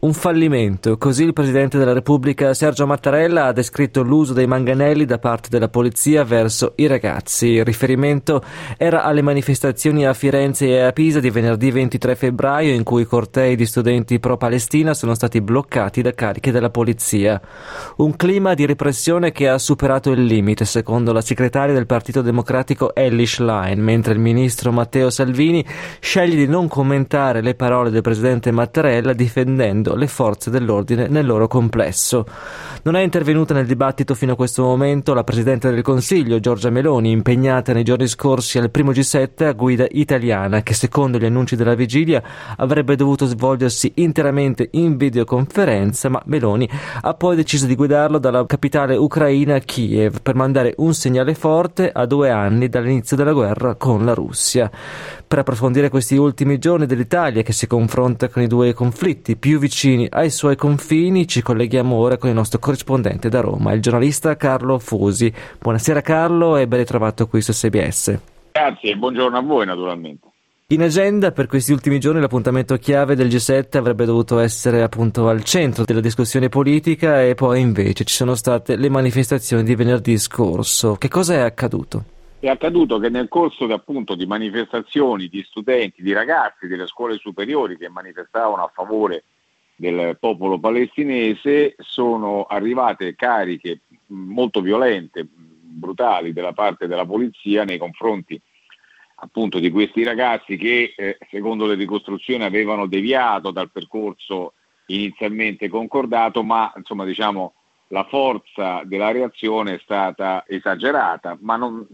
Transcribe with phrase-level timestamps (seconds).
[0.00, 5.18] Un fallimento, così il Presidente della Repubblica Sergio Mattarella ha descritto l'uso dei manganelli da
[5.18, 7.48] parte della polizia verso i ragazzi.
[7.48, 8.42] Il riferimento
[8.78, 13.56] era alle manifestazioni a Firenze e a Pisa di venerdì 23 febbraio in cui cortei
[13.56, 17.38] di studenti pro-Palestina sono stati bloccati da cariche della polizia.
[17.96, 22.94] Un clima di repressione che ha superato il limite, secondo la segretaria del Partito Democratico
[22.94, 25.62] Ellie Schlein, mentre il ministro Matteo Salvini
[26.00, 31.48] sceglie di non commentare le parole del Presidente Mattarella difendendo le forze dell'ordine nel loro
[31.48, 32.26] complesso.
[32.82, 37.10] Non è intervenuta nel dibattito fino a questo momento la Presidente del Consiglio, Giorgia Meloni,
[37.10, 41.74] impegnata nei giorni scorsi al primo G7 a guida italiana, che secondo gli annunci della
[41.74, 42.22] vigilia
[42.56, 46.68] avrebbe dovuto svolgersi interamente in videoconferenza, ma Meloni
[47.02, 52.06] ha poi deciso di guidarlo dalla capitale ucraina Kiev per mandare un segnale forte a
[52.06, 54.70] due anni dall'inizio della guerra con la Russia.
[55.30, 60.08] Per approfondire questi ultimi giorni dell'Italia che si confronta con i due conflitti più vicini
[60.10, 64.80] ai suoi confini ci colleghiamo ora con il nostro corrispondente da Roma, il giornalista Carlo
[64.80, 65.32] Fusi.
[65.60, 68.18] Buonasera Carlo e ben ritrovato qui su SBS.
[68.50, 70.26] Grazie e buongiorno a voi naturalmente.
[70.70, 75.44] In agenda per questi ultimi giorni l'appuntamento chiave del G7 avrebbe dovuto essere appunto al
[75.44, 80.96] centro della discussione politica e poi invece ci sono state le manifestazioni di venerdì scorso.
[80.96, 82.18] Che cosa è accaduto?
[82.40, 87.18] È accaduto che nel corso di, appunto, di manifestazioni di studenti, di ragazzi delle scuole
[87.18, 89.24] superiori che manifestavano a favore
[89.76, 98.40] del popolo palestinese sono arrivate cariche molto violente, brutali della parte della polizia nei confronti
[99.16, 104.54] appunto di questi ragazzi che eh, secondo le ricostruzioni avevano deviato dal percorso
[104.86, 107.52] inizialmente concordato, ma insomma diciamo
[107.88, 111.86] la forza della reazione è stata esagerata, ma non,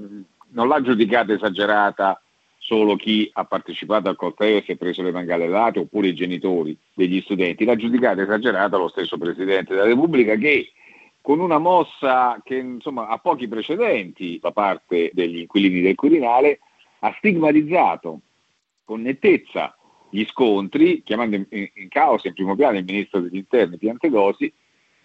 [0.56, 2.20] non l'ha giudicata esagerata
[2.58, 6.76] solo chi ha partecipato al corteo e si è preso le mangallate oppure i genitori
[6.94, 7.64] degli studenti.
[7.64, 10.72] L'ha giudicata esagerata lo stesso Presidente della Repubblica che
[11.20, 16.60] con una mossa che insomma, ha pochi precedenti da parte degli inquilini del Quirinale
[17.00, 18.20] ha stigmatizzato
[18.84, 19.76] con nettezza
[20.08, 24.50] gli scontri, chiamando in, in causa in primo piano il Ministro degli Interni Piantedosi,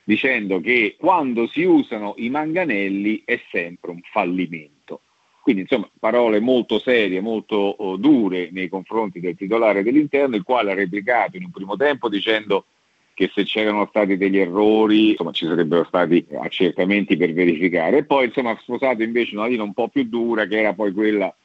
[0.04, 5.02] dicendo che quando si usano i manganelli è sempre un fallimento.
[5.42, 10.72] Quindi insomma parole molto serie, molto oh, dure nei confronti del titolare dell'interno, il quale
[10.72, 12.66] ha replicato in un primo tempo dicendo
[13.14, 17.98] che se c'erano stati degli errori insomma, ci sarebbero stati accertamenti per verificare.
[17.98, 20.92] E poi insomma, ha sposato invece una linea un po' più dura che era poi
[20.92, 21.36] quella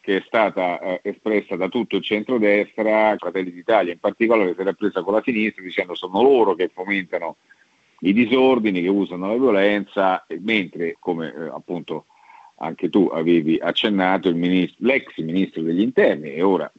[0.00, 4.72] che è stata eh, espressa da tutto il centrodestra, Fratelli d'Italia in particolare si era
[4.72, 7.36] presa con la sinistra dicendo sono loro che fomentano
[8.00, 12.06] i disordini, che usano la violenza, mentre come eh, appunto
[12.62, 16.70] anche tu avevi accennato, ministro, l'ex ministro degli interni e ora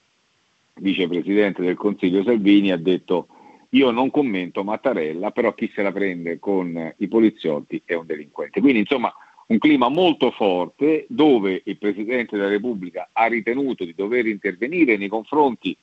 [0.75, 3.27] vicepresidente del Consiglio Salvini ha detto
[3.69, 8.59] io non commento Mattarella, però chi se la prende con i poliziotti è un delinquente.
[8.59, 9.13] Quindi insomma
[9.47, 15.07] un clima molto forte dove il Presidente della Repubblica ha ritenuto di dover intervenire nei
[15.07, 15.75] confronti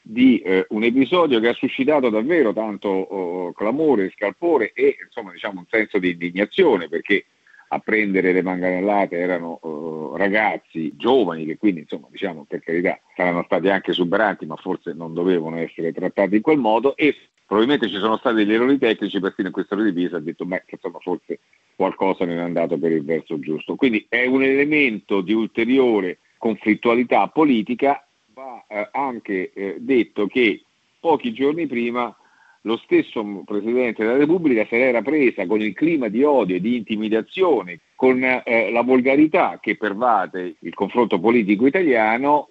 [0.00, 5.60] di eh, un episodio che ha suscitato davvero tanto oh, clamore, scalpore e insomma diciamo
[5.60, 7.24] un senso di indignazione perché
[7.68, 13.42] a prendere le manganellate erano uh, ragazzi giovani che quindi insomma diciamo per carità saranno
[13.44, 17.14] stati anche esuberanti ma forse non dovevano essere trattati in quel modo e
[17.44, 20.64] probabilmente ci sono stati degli errori tecnici persino in questo di Pisa ha detto beh
[20.68, 21.40] insomma forse
[21.78, 23.76] qualcosa non è andato per il verso giusto.
[23.76, 30.64] Quindi è un elemento di ulteriore conflittualità politica va eh, anche eh, detto che
[30.98, 32.14] pochi giorni prima
[32.62, 36.76] lo stesso Presidente della Repubblica se l'era presa con il clima di odio e di
[36.76, 42.50] intimidazione, con eh, la volgarità che pervade il confronto politico italiano,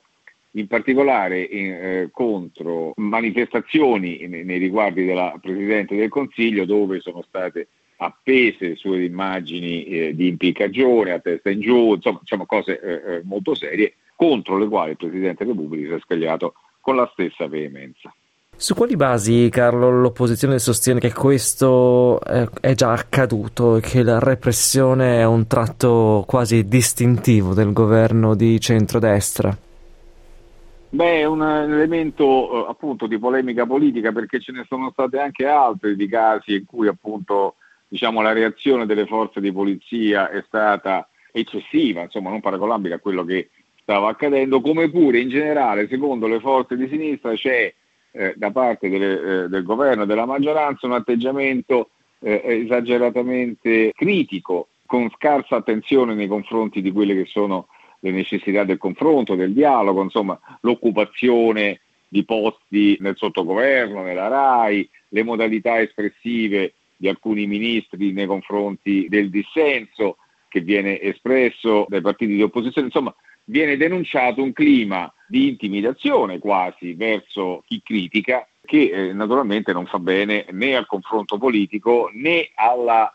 [0.51, 7.21] in particolare in, eh, contro manifestazioni nei, nei riguardi della Presidente del Consiglio dove sono
[7.21, 13.15] state appese sue immagini eh, di impiccagione a testa in giù, insomma, insomma cose eh,
[13.15, 17.09] eh, molto serie contro le quali il Presidente della Repubblica si è scagliato con la
[17.13, 18.13] stessa veemenza.
[18.59, 25.19] Su quali basi, Carlo, l'opposizione sostiene che questo è già accaduto e che la repressione
[25.19, 29.55] è un tratto quasi distintivo del governo di centrodestra?
[30.89, 35.45] Beh, è un elemento eh, appunto di polemica politica perché ce ne sono state anche
[35.45, 37.57] altri di casi in cui appunto
[37.87, 43.23] diciamo, la reazione delle forze di polizia è stata eccessiva, insomma non paragonabile a quello
[43.23, 43.49] che
[43.83, 47.71] stava accadendo, come pure in generale secondo le forze di sinistra c'è
[48.17, 54.69] eh, da parte delle, eh, del governo e della maggioranza un atteggiamento eh, esageratamente critico
[54.87, 57.67] con scarsa attenzione nei confronti di quelle che sono
[57.99, 65.23] le necessità del confronto, del dialogo, insomma l'occupazione di posti nel sottogoverno, nella RAI, le
[65.23, 70.17] modalità espressive di alcuni ministri nei confronti del dissenso
[70.47, 73.13] che viene espresso dai partiti di opposizione, insomma
[73.49, 79.99] viene denunciato un clima di intimidazione quasi verso chi critica che eh, naturalmente non fa
[79.99, 83.11] bene né al confronto politico né alla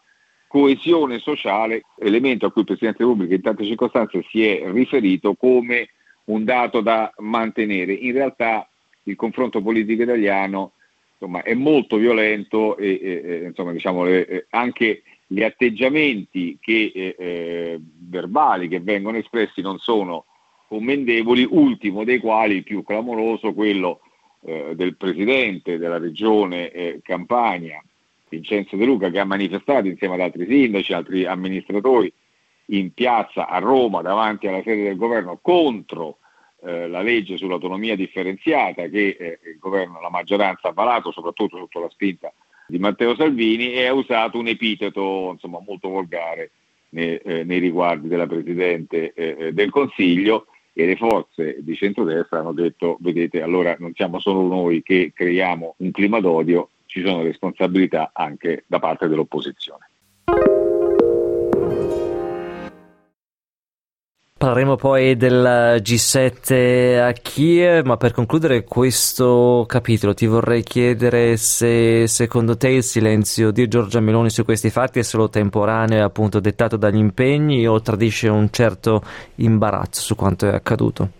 [0.46, 5.34] coesione sociale, elemento a cui il Presidente della Repubblica in tante circostanze si è riferito
[5.34, 5.88] come
[6.24, 7.92] un dato da mantenere.
[7.92, 8.68] In realtà
[9.04, 10.72] il confronto politico italiano
[11.12, 15.02] insomma, è molto violento e, e insomma, diciamo, eh, anche
[15.32, 20.26] gli atteggiamenti che, eh, eh, verbali che vengono espressi non sono
[20.68, 24.00] commendevoli, ultimo dei quali il più clamoroso, quello
[24.44, 27.82] eh, del presidente della regione eh, Campania,
[28.28, 32.12] Vincenzo De Luca, che ha manifestato insieme ad altri sindaci, altri amministratori
[32.66, 36.18] in piazza a Roma davanti alla sede del governo contro
[36.62, 41.80] eh, la legge sull'autonomia differenziata che eh, il governo, la maggioranza ha valato soprattutto sotto
[41.80, 42.32] la spinta
[42.72, 46.52] di Matteo Salvini e ha usato un epiteto insomma, molto volgare
[46.90, 52.38] nei, eh, nei, riguardi della Presidente eh, eh, del Consiglio e le forze di centrodestra
[52.38, 57.22] hanno detto vedete allora non siamo solo noi che creiamo un clima d'odio, ci sono
[57.22, 59.90] responsabilità anche da parte dell'opposizione.
[64.42, 72.08] Parleremo poi del G7 a Kiev, ma per concludere questo capitolo ti vorrei chiedere se
[72.08, 76.76] secondo te il silenzio di Giorgia Meloni su questi fatti è solo temporaneo, appunto dettato
[76.76, 79.00] dagli impegni o tradisce un certo
[79.36, 81.10] imbarazzo su quanto è accaduto?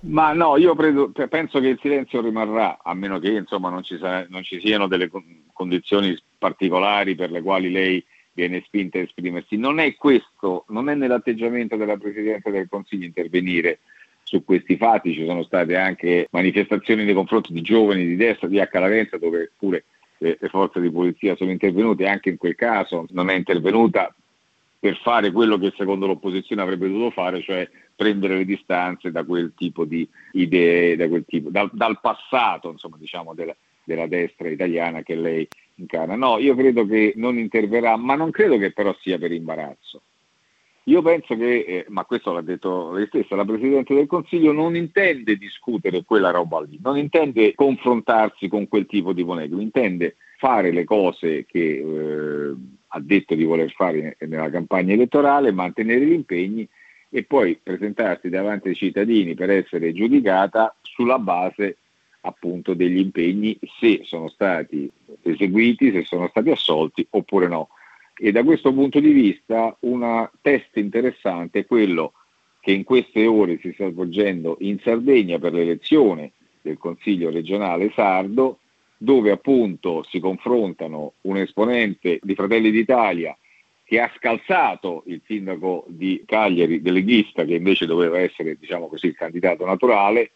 [0.00, 3.96] Ma no, io credo, penso che il silenzio rimarrà, a meno che insomma, non, ci
[3.96, 5.08] sa, non ci siano delle
[5.50, 8.04] condizioni particolari per le quali lei
[8.36, 9.56] viene spinta a esprimersi.
[9.56, 13.78] Non è questo, non è nell'atteggiamento della Presidente del Consiglio intervenire
[14.22, 18.58] su questi fatti, ci sono state anche manifestazioni nei confronti di giovani di destra di
[18.58, 18.68] H.
[18.72, 19.84] Lavenza dove pure
[20.18, 24.14] le, le forze di polizia sono intervenute, anche in quel caso non è intervenuta
[24.78, 29.52] per fare quello che secondo l'opposizione avrebbe dovuto fare, cioè prendere le distanze da quel
[29.56, 35.14] tipo di idee, da tipo, dal, dal passato insomma, diciamo, della, della destra italiana che
[35.14, 36.16] lei incarna.
[36.16, 40.02] No, io credo che non interverrà, ma non credo che però sia per imbarazzo.
[40.88, 44.76] Io penso che, eh, ma questo l'ha detto lei stessa, la Presidente del Consiglio non
[44.76, 50.70] intende discutere quella roba lì, non intende confrontarsi con quel tipo di polemica, intende fare
[50.70, 52.54] le cose che eh,
[52.86, 56.68] ha detto di voler fare nella campagna elettorale, mantenere gli impegni
[57.08, 61.78] e poi presentarsi davanti ai cittadini per essere giudicata sulla base
[62.26, 64.90] appunto degli impegni se sono stati
[65.22, 67.68] eseguiti, se sono stati assolti oppure no.
[68.18, 72.12] E da questo punto di vista un test interessante è quello
[72.60, 76.32] che in queste ore si sta svolgendo in Sardegna per l'elezione
[76.62, 78.58] del Consiglio regionale sardo,
[78.96, 83.36] dove appunto si confrontano un esponente di Fratelli d'Italia
[83.84, 89.14] che ha scalzato il sindaco di Cagliari, deleghista, che invece doveva essere diciamo così, il
[89.14, 90.32] candidato naturale,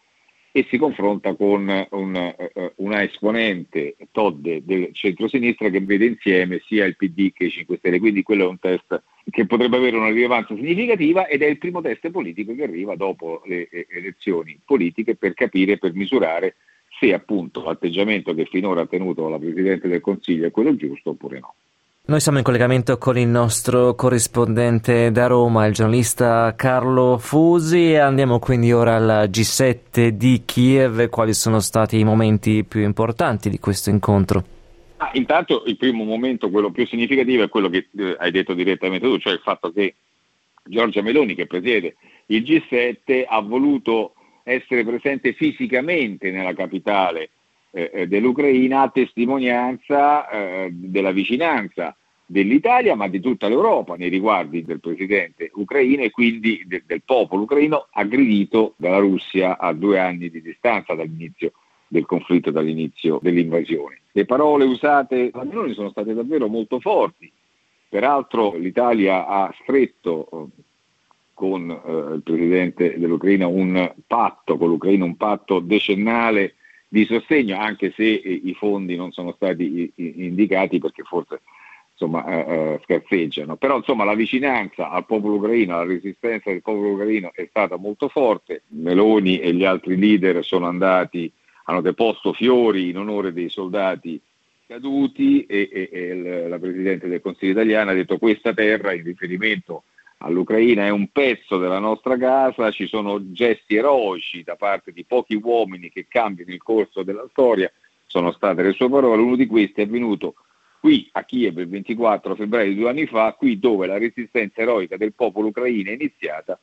[0.51, 6.85] e si confronta con un, uh, una esponente Todd del centro-sinistra che vede insieme sia
[6.85, 10.09] il PD che i 5 Stelle, quindi quello è un test che potrebbe avere una
[10.09, 15.33] rilevanza significativa ed è il primo test politico che arriva dopo le elezioni politiche per
[15.33, 16.55] capire, per misurare
[16.99, 21.39] se appunto l'atteggiamento che finora ha tenuto la Presidente del Consiglio è quello giusto oppure
[21.39, 21.55] no.
[22.03, 28.39] Noi siamo in collegamento con il nostro corrispondente da Roma, il giornalista Carlo Fusi, andiamo
[28.39, 31.09] quindi ora al G7 di Kiev.
[31.09, 34.43] Quali sono stati i momenti più importanti di questo incontro?
[34.97, 39.05] Ah, intanto il primo momento, quello più significativo, è quello che eh, hai detto direttamente
[39.05, 39.93] tu, cioè il fatto che
[40.63, 47.29] Giorgia Meloni, che presiede il G7, ha voluto essere presente fisicamente nella capitale
[47.71, 54.63] eh, eh, dell'Ucraina a testimonianza eh, della vicinanza dell'Italia ma di tutta l'Europa nei riguardi
[54.63, 60.29] del presidente ucraino e quindi de- del popolo ucraino aggredito dalla Russia a due anni
[60.29, 61.53] di distanza dall'inizio
[61.87, 64.01] del conflitto, dall'inizio dell'invasione.
[64.13, 67.29] Le parole usate da Meloni sono state davvero molto forti.
[67.89, 70.61] Peraltro l'Italia ha stretto eh,
[71.33, 76.55] con eh, il presidente dell'Ucraina un patto con l'Ucraina, un patto decennale
[76.93, 81.39] di sostegno, anche se eh, i fondi non sono stati indicati perché forse
[81.93, 83.55] insomma, eh, eh, scarseggiano.
[83.55, 88.09] Però insomma, la vicinanza al popolo ucraino, la resistenza del popolo ucraino è stata molto
[88.09, 88.63] forte.
[88.69, 91.31] Meloni e gli altri leader sono andati,
[91.65, 94.19] hanno deposto fiori in onore dei soldati
[94.67, 99.83] caduti e, e, e la Presidente del Consiglio italiano ha detto questa terra in riferimento
[100.21, 105.35] all'Ucraina è un pezzo della nostra casa, ci sono gesti eroici da parte di pochi
[105.35, 107.71] uomini che cambiano il corso della storia,
[108.05, 110.35] sono state le sue parole, uno di questi è avvenuto
[110.79, 114.97] qui a Kiev il 24 febbraio di due anni fa, qui dove la resistenza eroica
[114.97, 116.59] del popolo ucraino è iniziata,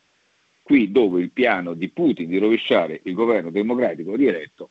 [0.62, 4.70] qui dove il piano di Putin di rovesciare il governo democratico rieletto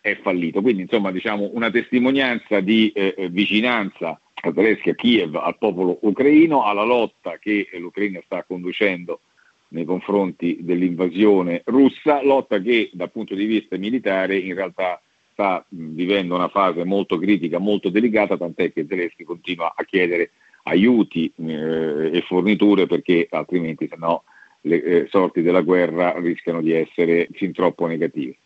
[0.00, 0.62] è fallito.
[0.62, 5.98] Quindi insomma diciamo una testimonianza di eh, eh vicinanza a Zelensky, a Kiev, al popolo
[6.02, 9.20] ucraino, alla lotta che l'Ucraina sta conducendo
[9.68, 15.00] nei confronti dell'invasione russa, lotta che dal punto di vista militare in realtà
[15.32, 20.30] sta vivendo una fase molto critica, molto delicata, tant'è che Zelensky continua a chiedere
[20.62, 24.24] aiuti eh, e forniture perché altrimenti se no
[24.62, 28.36] le eh, sorti della guerra rischiano di essere fin troppo negative.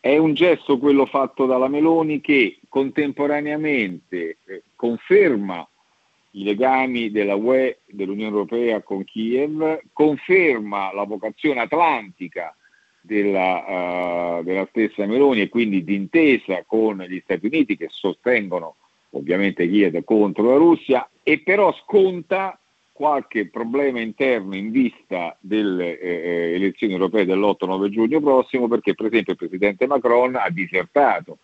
[0.00, 5.68] È un gesto quello fatto dalla Meloni che contemporaneamente eh, conferma
[6.30, 12.56] i legami della UE, dell'Unione Europea con Kiev, conferma la vocazione atlantica
[13.02, 18.76] della, uh, della stessa Meloni e quindi d'intesa con gli Stati Uniti che sostengono
[19.10, 22.58] ovviamente Kiev contro la Russia e però sconta
[22.90, 29.06] qualche problema interno in vista delle eh, eh elezioni europee dell'8-9 giugno prossimo perché per
[29.06, 31.38] esempio il Presidente Macron ha disertato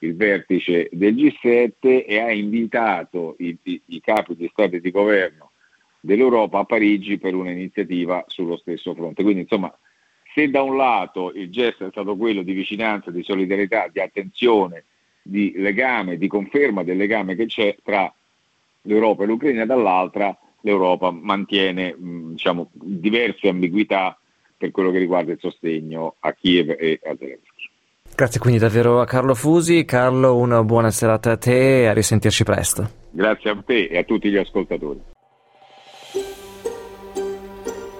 [0.00, 4.90] il vertice del G7 e ha invitato i, i, i capi di Stato e di
[4.90, 5.52] governo
[6.00, 9.22] dell'Europa a Parigi per un'iniziativa sullo stesso fronte.
[9.22, 9.76] Quindi insomma
[10.34, 14.84] se da un lato il gesto è stato quello di vicinanza, di solidarietà, di attenzione,
[15.22, 18.12] di legame, di conferma del legame che c'è tra
[18.82, 24.18] l'Europa e l'Ucraina, dall'altra l'Europa mantiene diciamo, diverse ambiguità
[24.56, 27.45] per quello che riguarda il sostegno a Kiev e a Zelensky.
[28.16, 29.84] Grazie quindi davvero a Carlo Fusi.
[29.84, 32.88] Carlo, una buona serata a te e a risentirci presto.
[33.10, 35.02] Grazie a te e a tutti gli ascoltatori.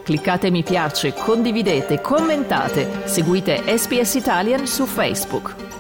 [0.03, 5.76] Cliccate mi piace, condividete, commentate, seguite SPS Italian su Facebook.